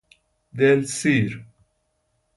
[0.57, 1.45] دل سیر